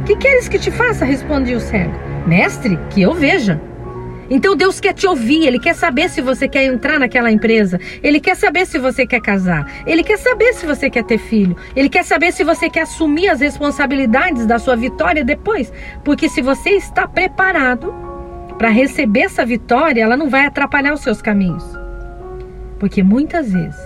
Que 0.07 0.15
queres 0.15 0.47
que 0.47 0.57
te 0.57 0.71
faça? 0.71 1.05
Responde 1.05 1.53
o 1.53 1.59
cego. 1.59 1.93
Mestre, 2.25 2.79
que 2.89 3.03
eu 3.03 3.13
veja. 3.13 3.61
Então 4.31 4.55
Deus 4.55 4.79
quer 4.79 4.93
te 4.93 5.05
ouvir, 5.05 5.45
Ele 5.45 5.59
quer 5.59 5.75
saber 5.75 6.09
se 6.09 6.21
você 6.21 6.47
quer 6.47 6.63
entrar 6.63 6.97
naquela 6.97 7.29
empresa, 7.29 7.77
Ele 8.01 8.17
quer 8.17 8.35
saber 8.35 8.65
se 8.65 8.79
você 8.79 9.05
quer 9.05 9.19
casar, 9.19 9.69
Ele 9.85 10.01
quer 10.03 10.17
saber 10.17 10.53
se 10.53 10.65
você 10.65 10.89
quer 10.89 11.03
ter 11.03 11.17
filho, 11.17 11.57
Ele 11.75 11.89
quer 11.89 12.05
saber 12.05 12.31
se 12.31 12.41
você 12.41 12.69
quer 12.69 12.83
assumir 12.83 13.27
as 13.27 13.41
responsabilidades 13.41 14.45
da 14.45 14.57
sua 14.57 14.77
vitória 14.77 15.25
depois. 15.25 15.71
Porque 16.05 16.29
se 16.29 16.41
você 16.41 16.69
está 16.69 17.05
preparado 17.05 17.93
para 18.57 18.69
receber 18.69 19.23
essa 19.23 19.45
vitória, 19.45 20.01
ela 20.01 20.15
não 20.15 20.29
vai 20.29 20.45
atrapalhar 20.45 20.93
os 20.93 21.01
seus 21.01 21.21
caminhos. 21.21 21.65
Porque 22.79 23.03
muitas 23.03 23.51
vezes, 23.51 23.81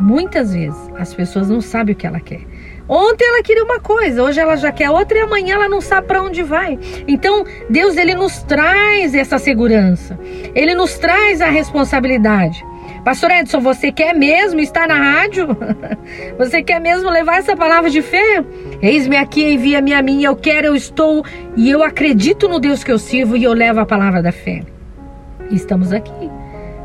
muitas 0.00 0.54
vezes, 0.54 0.80
as 0.96 1.12
pessoas 1.12 1.50
não 1.50 1.60
sabem 1.60 1.94
o 1.94 1.96
que 1.96 2.06
ela 2.06 2.20
quer. 2.20 2.40
Ontem 2.88 3.26
ela 3.26 3.42
queria 3.42 3.64
uma 3.64 3.80
coisa, 3.80 4.22
hoje 4.22 4.38
ela 4.38 4.56
já 4.56 4.70
quer 4.70 4.90
outra 4.90 5.18
e 5.18 5.20
amanhã 5.22 5.54
ela 5.54 5.68
não 5.68 5.80
sabe 5.80 6.06
para 6.06 6.22
onde 6.22 6.42
vai. 6.42 6.78
Então, 7.08 7.44
Deus 7.70 7.96
ele 7.96 8.14
nos 8.14 8.42
traz 8.42 9.14
essa 9.14 9.38
segurança. 9.38 10.18
Ele 10.54 10.74
nos 10.74 10.98
traz 10.98 11.40
a 11.40 11.48
responsabilidade. 11.48 12.64
Pastor 13.04 13.30
Edson, 13.30 13.60
você 13.60 13.92
quer 13.92 14.14
mesmo 14.14 14.60
estar 14.60 14.88
na 14.88 14.94
rádio? 14.96 15.48
Você 16.38 16.62
quer 16.62 16.80
mesmo 16.80 17.10
levar 17.10 17.36
essa 17.36 17.54
palavra 17.54 17.90
de 17.90 18.00
fé? 18.00 18.42
Eis-me 18.80 19.16
aqui, 19.16 19.44
envia-me 19.44 19.92
a 19.92 20.02
mim, 20.02 20.24
eu 20.24 20.34
quero, 20.34 20.68
eu 20.68 20.74
estou 20.74 21.22
e 21.54 21.70
eu 21.70 21.82
acredito 21.82 22.48
no 22.48 22.58
Deus 22.58 22.82
que 22.82 22.90
eu 22.90 22.98
sirvo 22.98 23.36
e 23.36 23.44
eu 23.44 23.52
levo 23.52 23.80
a 23.80 23.86
palavra 23.86 24.22
da 24.22 24.32
fé. 24.32 24.62
Estamos 25.50 25.92
aqui 25.92 26.30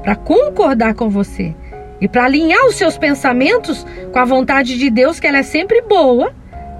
para 0.03 0.15
concordar 0.15 0.93
com 0.93 1.09
você 1.09 1.55
e 2.01 2.07
para 2.07 2.25
alinhar 2.25 2.65
os 2.65 2.75
seus 2.75 2.97
pensamentos 2.97 3.85
com 4.11 4.19
a 4.19 4.25
vontade 4.25 4.77
de 4.77 4.89
Deus, 4.89 5.19
que 5.19 5.27
ela 5.27 5.39
é 5.39 5.43
sempre 5.43 5.81
boa, 5.81 6.31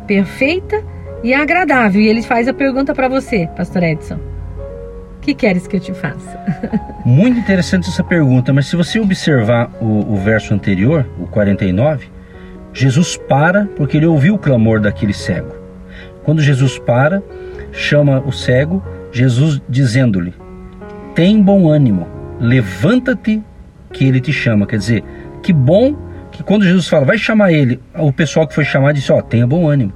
perfeita 0.07 0.83
e 1.23 1.33
agradável. 1.33 2.01
E 2.01 2.07
ele 2.07 2.21
faz 2.21 2.47
a 2.47 2.53
pergunta 2.53 2.93
para 2.93 3.07
você, 3.07 3.49
Pastor 3.55 3.83
Edson. 3.83 4.15
O 4.15 5.19
que 5.21 5.33
queres 5.33 5.67
que 5.67 5.75
eu 5.75 5.79
te 5.79 5.93
faça? 5.93 6.39
Muito 7.05 7.39
interessante 7.39 7.89
essa 7.89 8.03
pergunta, 8.03 8.53
mas 8.53 8.67
se 8.67 8.75
você 8.75 8.99
observar 8.99 9.69
o, 9.81 10.13
o 10.13 10.15
verso 10.15 10.53
anterior, 10.53 11.05
o 11.19 11.27
49, 11.27 12.09
Jesus 12.73 13.17
para 13.17 13.65
porque 13.75 13.97
ele 13.97 14.05
ouviu 14.05 14.35
o 14.35 14.39
clamor 14.39 14.79
daquele 14.79 15.13
cego. 15.13 15.53
Quando 16.23 16.41
Jesus 16.41 16.77
para, 16.79 17.21
chama 17.71 18.19
o 18.25 18.31
cego, 18.31 18.83
Jesus 19.11 19.61
dizendo-lhe: 19.67 20.33
Tem 21.13 21.41
bom 21.41 21.69
ânimo, 21.69 22.07
levanta-te 22.39 23.43
que 23.91 24.05
ele 24.05 24.19
te 24.19 24.31
chama. 24.31 24.65
Quer 24.65 24.77
dizer, 24.77 25.03
que 25.41 25.53
bom 25.53 25.95
que 26.31 26.43
quando 26.43 26.63
Jesus 26.63 26.87
fala, 26.87 27.05
vai 27.05 27.17
chamar 27.17 27.51
ele, 27.51 27.79
o 27.95 28.13
pessoal 28.13 28.47
que 28.47 28.55
foi 28.55 28.63
chamar 28.63 28.93
disse: 28.93 29.11
Ó, 29.11 29.21
tenha 29.21 29.45
bom 29.45 29.67
ânimo. 29.67 29.93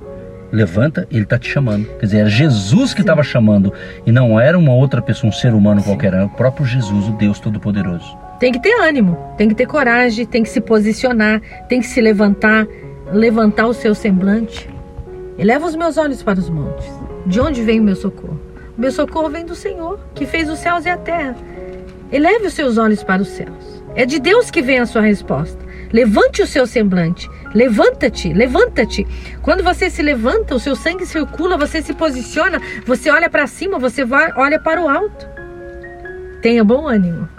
Levanta, 0.51 1.07
ele 1.09 1.23
está 1.23 1.39
te 1.39 1.49
chamando. 1.49 1.85
Quer 1.97 2.05
dizer, 2.05 2.17
era 2.19 2.29
Jesus 2.29 2.93
que 2.93 3.01
estava 3.01 3.23
chamando 3.23 3.73
e 4.05 4.11
não 4.11 4.39
era 4.39 4.57
uma 4.57 4.73
outra 4.73 5.01
pessoa, 5.01 5.29
um 5.29 5.33
ser 5.33 5.51
humano 5.51 5.81
Sim. 5.81 5.87
qualquer, 5.87 6.13
era 6.13 6.25
o 6.25 6.29
próprio 6.29 6.63
Jesus, 6.63 7.07
o 7.07 7.13
Deus 7.13 7.39
Todo-Poderoso. 7.39 8.15
Tem 8.39 8.51
que 8.51 8.59
ter 8.59 8.73
ânimo, 8.81 9.17
tem 9.35 9.49
que 9.49 9.55
ter 9.55 9.65
coragem, 9.65 10.27
tem 10.27 10.43
que 10.43 10.49
se 10.49 10.61
posicionar, 10.61 11.41
tem 11.67 11.79
que 11.79 11.87
se 11.87 11.99
levantar, 11.99 12.67
levantar 13.11 13.65
o 13.65 13.73
seu 13.73 13.95
semblante. 13.95 14.69
Eleva 15.39 15.65
os 15.65 15.75
meus 15.75 15.97
olhos 15.97 16.21
para 16.21 16.37
os 16.37 16.49
montes. 16.49 16.85
De 17.25 17.39
onde 17.39 17.63
vem 17.63 17.79
o 17.79 17.83
meu 17.83 17.95
socorro? 17.95 18.39
O 18.77 18.81
meu 18.81 18.91
socorro 18.91 19.29
vem 19.29 19.45
do 19.45 19.55
Senhor, 19.55 19.99
que 20.13 20.25
fez 20.25 20.47
os 20.49 20.59
céus 20.59 20.85
e 20.85 20.89
a 20.89 20.97
terra. 20.97 21.35
Eleve 22.11 22.45
os 22.45 22.53
seus 22.53 22.77
olhos 22.77 23.03
para 23.03 23.23
os 23.23 23.29
céus. 23.29 23.72
É 23.95 24.05
de 24.05 24.19
Deus 24.19 24.49
que 24.49 24.61
vem 24.61 24.79
a 24.79 24.85
sua 24.85 25.01
resposta. 25.01 25.63
Levante 25.91 26.41
o 26.41 26.47
seu 26.47 26.65
semblante. 26.65 27.29
Levanta-te, 27.53 28.33
levanta-te. 28.33 29.05
Quando 29.43 29.63
você 29.63 29.89
se 29.89 30.01
levanta, 30.01 30.55
o 30.55 30.59
seu 30.59 30.75
sangue 30.75 31.05
circula, 31.05 31.55
você 31.55 31.81
se 31.81 31.93
posiciona, 31.93 32.59
você 32.85 33.11
olha 33.11 33.29
para 33.29 33.45
cima, 33.45 33.77
você 33.77 34.03
vai, 34.03 34.31
olha 34.35 34.59
para 34.59 34.81
o 34.81 34.89
alto. 34.89 35.27
Tenha 36.41 36.63
bom 36.63 36.87
ânimo. 36.87 37.29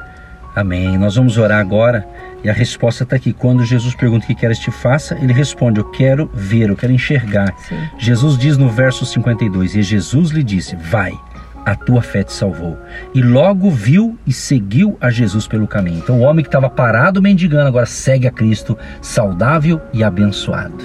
Amém. 0.54 0.96
Nós 0.96 1.16
vamos 1.16 1.36
orar 1.36 1.58
agora 1.58 2.06
e 2.44 2.48
a 2.48 2.52
resposta 2.52 3.02
está 3.02 3.16
aqui. 3.16 3.32
Quando 3.32 3.64
Jesus 3.64 3.92
pergunta 3.96 4.24
o 4.24 4.28
que 4.28 4.36
queres 4.36 4.60
te 4.60 4.70
faça, 4.70 5.18
ele 5.20 5.32
responde: 5.32 5.80
Eu 5.80 5.90
quero 5.90 6.30
ver, 6.32 6.68
eu 6.68 6.76
quero 6.76 6.92
enxergar. 6.92 7.52
Sim. 7.58 7.76
Jesus 7.98 8.38
diz 8.38 8.56
no 8.56 8.68
verso 8.68 9.04
52: 9.04 9.74
E 9.74 9.82
Jesus 9.82 10.30
lhe 10.30 10.44
disse: 10.44 10.76
Vai 10.76 11.12
a 11.64 11.74
tua 11.74 12.02
fé 12.02 12.22
te 12.22 12.32
salvou. 12.32 12.78
E 13.14 13.22
logo 13.22 13.70
viu 13.70 14.18
e 14.26 14.32
seguiu 14.32 14.96
a 15.00 15.10
Jesus 15.10 15.46
pelo 15.46 15.66
caminho. 15.66 15.98
Então 15.98 16.20
o 16.20 16.22
homem 16.22 16.42
que 16.42 16.48
estava 16.48 16.68
parado 16.68 17.22
mendigando 17.22 17.68
agora 17.68 17.86
segue 17.86 18.26
a 18.26 18.30
Cristo, 18.30 18.76
saudável 19.00 19.80
e 19.92 20.04
abençoado. 20.04 20.76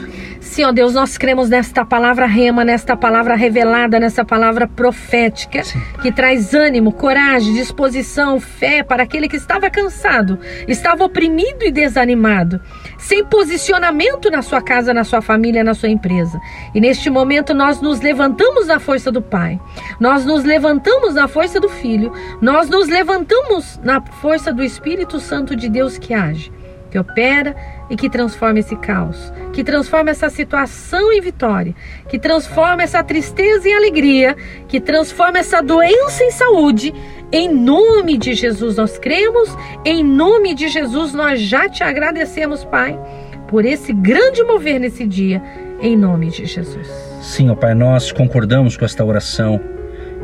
Sim, 0.49 0.63
ó 0.63 0.71
Deus, 0.71 0.95
nós 0.95 1.15
cremos 1.15 1.47
nesta 1.47 1.85
palavra 1.85 2.25
rema, 2.25 2.65
nesta 2.65 2.97
palavra 2.97 3.35
revelada, 3.35 3.99
nessa 3.99 4.25
palavra 4.25 4.67
profética, 4.67 5.63
Sim. 5.63 5.79
que 6.01 6.11
traz 6.11 6.55
ânimo, 6.55 6.91
coragem, 6.91 7.53
disposição, 7.53 8.39
fé 8.39 8.81
para 8.81 9.03
aquele 9.03 9.27
que 9.27 9.35
estava 9.35 9.69
cansado, 9.69 10.39
estava 10.67 11.03
oprimido 11.03 11.63
e 11.63 11.71
desanimado, 11.71 12.59
sem 12.97 13.23
posicionamento 13.23 14.31
na 14.31 14.41
sua 14.41 14.59
casa, 14.59 14.91
na 14.91 15.03
sua 15.03 15.21
família, 15.21 15.63
na 15.63 15.75
sua 15.75 15.87
empresa. 15.87 16.41
E 16.73 16.81
neste 16.81 17.11
momento 17.11 17.53
nós 17.53 17.79
nos 17.79 18.01
levantamos 18.01 18.65
na 18.65 18.79
força 18.79 19.11
do 19.11 19.21
Pai, 19.21 19.61
nós 19.99 20.25
nos 20.25 20.43
levantamos 20.43 21.13
na 21.13 21.27
força 21.27 21.59
do 21.59 21.69
Filho, 21.69 22.11
nós 22.41 22.67
nos 22.67 22.89
levantamos 22.89 23.79
na 23.83 24.01
força 24.01 24.51
do 24.51 24.63
Espírito 24.63 25.19
Santo 25.19 25.55
de 25.55 25.69
Deus 25.69 25.99
que 25.99 26.11
age, 26.11 26.51
que 26.89 26.97
opera 26.97 27.55
e 27.89 27.95
que 27.95 28.09
transforma 28.09 28.59
esse 28.59 28.75
caos, 28.75 29.31
que 29.53 29.63
transforma 29.63 30.09
essa 30.09 30.29
situação 30.29 31.11
em 31.11 31.21
vitória, 31.21 31.75
que 32.07 32.19
transforma 32.19 32.83
essa 32.83 33.03
tristeza 33.03 33.67
em 33.67 33.73
alegria, 33.73 34.35
que 34.67 34.79
transforma 34.79 35.39
essa 35.39 35.61
doença 35.61 36.23
em 36.23 36.31
saúde. 36.31 36.93
Em 37.31 37.53
nome 37.53 38.17
de 38.17 38.33
Jesus 38.33 38.77
nós 38.77 38.97
cremos, 38.97 39.55
em 39.85 40.03
nome 40.03 40.53
de 40.53 40.67
Jesus 40.67 41.13
nós 41.13 41.39
já 41.39 41.69
te 41.69 41.83
agradecemos, 41.83 42.63
Pai, 42.63 42.99
por 43.47 43.65
esse 43.65 43.93
grande 43.93 44.43
mover 44.43 44.79
nesse 44.79 45.05
dia, 45.05 45.41
em 45.81 45.95
nome 45.95 46.29
de 46.29 46.45
Jesus. 46.45 46.87
Sim, 47.21 47.49
ó 47.49 47.55
Pai, 47.55 47.75
nós 47.75 48.11
concordamos 48.11 48.75
com 48.75 48.85
esta 48.85 49.05
oração 49.05 49.78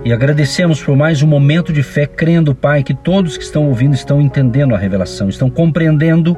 e 0.06 0.14
agradecemos 0.14 0.84
por 0.84 0.96
mais 0.96 1.24
um 1.24 1.28
momento 1.28 1.74
de 1.74 1.82
fé, 1.82 2.06
crendo, 2.06 2.54
Pai, 2.54 2.84
que 2.84 2.94
todos 2.94 3.38
que 3.38 3.44
estão 3.44 3.68
ouvindo 3.68 3.96
estão 3.96 4.22
entendendo 4.22 4.76
a 4.76 4.78
revelação, 4.78 5.30
estão 5.30 5.50
compreendendo 5.50 6.38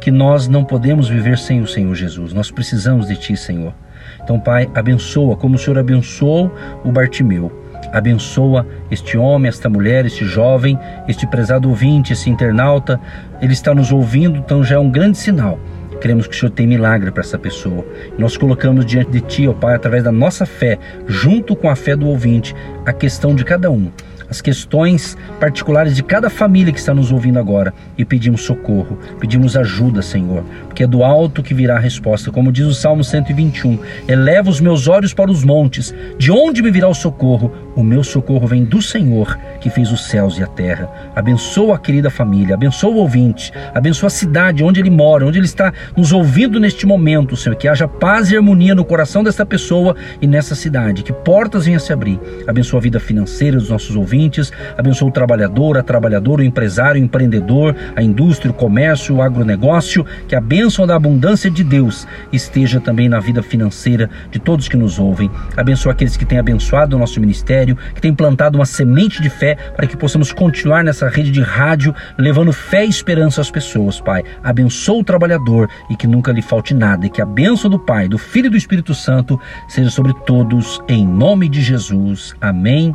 que 0.00 0.12
nós 0.12 0.46
não 0.46 0.64
podemos 0.64 1.08
viver 1.08 1.36
sem 1.36 1.60
o 1.60 1.66
Senhor 1.66 1.92
Jesus. 1.92 2.32
Nós 2.32 2.52
precisamos 2.52 3.08
de 3.08 3.16
Ti, 3.16 3.36
Senhor. 3.36 3.74
Então, 4.22 4.38
Pai, 4.38 4.70
abençoa 4.76 5.34
como 5.34 5.56
o 5.56 5.58
Senhor 5.58 5.76
abençoou 5.76 6.54
o 6.84 6.92
Bartimeu. 6.92 7.50
Abençoa 7.92 8.64
este 8.92 9.18
homem, 9.18 9.48
esta 9.48 9.68
mulher, 9.68 10.06
este 10.06 10.24
jovem, 10.24 10.78
este 11.08 11.26
prezado 11.26 11.68
ouvinte, 11.68 12.12
esse 12.12 12.30
internauta. 12.30 13.00
Ele 13.42 13.52
está 13.52 13.74
nos 13.74 13.90
ouvindo, 13.90 14.38
então 14.38 14.62
já 14.62 14.76
é 14.76 14.78
um 14.78 14.88
grande 14.88 15.18
sinal. 15.18 15.58
Queremos 16.00 16.26
que 16.26 16.34
o 16.34 16.38
Senhor 16.38 16.50
tenha 16.50 16.68
milagre 16.68 17.10
para 17.10 17.20
essa 17.20 17.38
pessoa. 17.38 17.84
Nós 18.18 18.36
colocamos 18.36 18.86
diante 18.86 19.10
de 19.10 19.20
Ti, 19.20 19.48
ó 19.48 19.52
Pai, 19.52 19.74
através 19.74 20.02
da 20.02 20.12
nossa 20.12 20.46
fé, 20.46 20.78
junto 21.06 21.54
com 21.54 21.68
a 21.68 21.76
fé 21.76 21.94
do 21.94 22.06
ouvinte, 22.06 22.54
a 22.86 22.92
questão 22.92 23.34
de 23.34 23.44
cada 23.44 23.70
um 23.70 23.90
as 24.30 24.40
questões 24.40 25.18
particulares 25.40 25.96
de 25.96 26.04
cada 26.04 26.30
família 26.30 26.72
que 26.72 26.78
está 26.78 26.94
nos 26.94 27.10
ouvindo 27.10 27.38
agora 27.38 27.74
e 27.98 28.04
pedimos 28.04 28.42
socorro, 28.42 28.96
pedimos 29.18 29.56
ajuda, 29.56 30.00
Senhor, 30.00 30.44
porque 30.66 30.84
é 30.84 30.86
do 30.86 31.02
alto 31.02 31.42
que 31.42 31.52
virá 31.52 31.76
a 31.76 31.80
resposta. 31.80 32.30
Como 32.30 32.52
diz 32.52 32.64
o 32.64 32.72
Salmo 32.72 33.02
121, 33.02 33.80
eleva 34.06 34.48
os 34.48 34.60
meus 34.60 34.86
olhos 34.86 35.12
para 35.12 35.30
os 35.30 35.42
montes, 35.42 35.92
de 36.16 36.30
onde 36.30 36.62
me 36.62 36.70
virá 36.70 36.88
o 36.88 36.94
socorro? 36.94 37.52
O 37.76 37.84
meu 37.84 38.02
socorro 38.02 38.46
vem 38.46 38.64
do 38.64 38.82
Senhor, 38.82 39.38
que 39.60 39.70
fez 39.70 39.92
os 39.92 40.06
céus 40.06 40.38
e 40.38 40.42
a 40.42 40.46
terra. 40.46 40.90
Abençoa 41.14 41.76
a 41.76 41.78
querida 41.78 42.10
família, 42.10 42.54
abençoa 42.54 42.90
o 42.90 42.96
ouvinte, 42.96 43.52
abençoa 43.72 44.08
a 44.08 44.10
cidade 44.10 44.64
onde 44.64 44.80
ele 44.80 44.90
mora, 44.90 45.24
onde 45.24 45.38
ele 45.38 45.46
está 45.46 45.72
nos 45.96 46.12
ouvindo 46.12 46.58
neste 46.58 46.84
momento, 46.84 47.36
Senhor. 47.36 47.54
Que 47.54 47.68
haja 47.68 47.86
paz 47.86 48.30
e 48.30 48.36
harmonia 48.36 48.74
no 48.74 48.84
coração 48.84 49.22
desta 49.22 49.46
pessoa 49.46 49.94
e 50.20 50.26
nessa 50.26 50.54
cidade, 50.54 51.04
que 51.04 51.12
portas 51.12 51.66
venham 51.66 51.76
a 51.76 51.80
se 51.80 51.92
abrir. 51.92 52.18
Abençoa 52.46 52.80
a 52.80 52.82
vida 52.82 52.98
financeira 52.98 53.56
dos 53.56 53.70
nossos 53.70 53.94
ouvintes, 53.94 54.52
abençoa 54.76 55.08
o 55.08 55.12
trabalhador, 55.12 55.78
a 55.78 55.82
trabalhadora, 55.82 56.42
o 56.42 56.44
empresário, 56.44 57.00
o 57.00 57.04
empreendedor, 57.04 57.76
a 57.94 58.02
indústria, 58.02 58.50
o 58.50 58.54
comércio, 58.54 59.16
o 59.16 59.22
agronegócio. 59.22 60.04
Que 60.26 60.34
a 60.34 60.40
bênção 60.40 60.86
da 60.86 60.96
abundância 60.96 61.50
de 61.50 61.62
Deus 61.62 62.06
esteja 62.32 62.80
também 62.80 63.08
na 63.08 63.20
vida 63.20 63.42
financeira 63.42 64.10
de 64.30 64.38
todos 64.38 64.68
que 64.68 64.76
nos 64.76 64.98
ouvem. 64.98 65.30
Abençoa 65.56 65.92
aqueles 65.92 66.16
que 66.16 66.24
têm 66.24 66.38
abençoado 66.38 66.96
o 66.96 66.98
nosso 66.98 67.20
ministério 67.20 67.69
que 67.94 68.00
tem 68.00 68.14
plantado 68.14 68.58
uma 68.58 68.66
semente 68.66 69.20
de 69.22 69.30
fé 69.30 69.56
para 69.76 69.86
que 69.86 69.96
possamos 69.96 70.32
continuar 70.32 70.84
nessa 70.84 71.08
rede 71.08 71.30
de 71.30 71.40
rádio, 71.40 71.94
levando 72.18 72.52
fé 72.52 72.84
e 72.84 72.88
esperança 72.88 73.40
às 73.40 73.50
pessoas, 73.50 74.00
Pai. 74.00 74.22
Abençoa 74.42 75.00
o 75.00 75.04
trabalhador 75.04 75.68
e 75.88 75.96
que 75.96 76.06
nunca 76.06 76.32
lhe 76.32 76.42
falte 76.42 76.74
nada, 76.74 77.06
e 77.06 77.10
que 77.10 77.22
a 77.22 77.26
bênção 77.26 77.70
do 77.70 77.78
Pai, 77.78 78.08
do 78.08 78.18
Filho 78.18 78.46
e 78.46 78.50
do 78.50 78.56
Espírito 78.56 78.94
Santo 78.94 79.40
seja 79.68 79.90
sobre 79.90 80.14
todos, 80.26 80.80
em 80.88 81.06
nome 81.06 81.48
de 81.48 81.62
Jesus. 81.62 82.34
Amém 82.40 82.94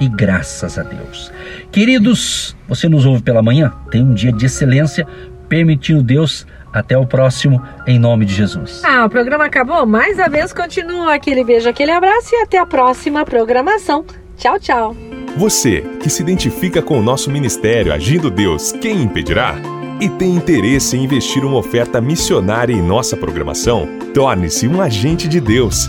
e 0.00 0.08
graças 0.08 0.78
a 0.78 0.82
Deus. 0.82 1.30
Queridos, 1.70 2.56
você 2.66 2.88
nos 2.88 3.04
ouve 3.04 3.22
pela 3.22 3.42
manhã? 3.42 3.72
Tem 3.90 4.02
um 4.02 4.14
dia 4.14 4.32
de 4.32 4.46
excelência, 4.46 5.06
permitindo 5.48 6.02
Deus. 6.02 6.46
Até 6.72 6.96
o 6.96 7.06
próximo, 7.06 7.62
em 7.86 7.98
nome 7.98 8.24
de 8.24 8.34
Jesus. 8.34 8.82
Ah, 8.84 9.04
o 9.04 9.10
programa 9.10 9.44
acabou, 9.44 9.84
mas 9.86 10.18
a 10.18 10.28
vez 10.28 10.52
continua. 10.52 11.14
Aquele 11.14 11.44
beijo, 11.44 11.68
aquele 11.68 11.90
abraço 11.90 12.34
e 12.34 12.42
até 12.42 12.58
a 12.58 12.66
próxima 12.66 13.24
programação. 13.24 14.04
Tchau, 14.36 14.58
tchau. 14.58 14.96
Você 15.36 15.82
que 16.00 16.10
se 16.10 16.22
identifica 16.22 16.82
com 16.82 16.98
o 16.98 17.02
nosso 17.02 17.30
ministério 17.30 17.92
Agindo 17.92 18.30
Deus, 18.30 18.72
quem 18.72 19.02
impedirá? 19.02 19.54
E 20.00 20.08
tem 20.08 20.34
interesse 20.34 20.96
em 20.96 21.04
investir 21.04 21.44
uma 21.44 21.58
oferta 21.58 22.00
missionária 22.00 22.72
em 22.72 22.82
nossa 22.82 23.16
programação? 23.16 23.86
Torne-se 24.14 24.66
um 24.66 24.80
agente 24.80 25.28
de 25.28 25.40
Deus 25.40 25.88